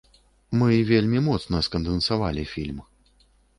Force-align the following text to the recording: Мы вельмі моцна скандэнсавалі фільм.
Мы 0.61 0.71
вельмі 0.91 1.19
моцна 1.27 1.61
скандэнсавалі 1.69 2.49
фільм. 2.55 2.83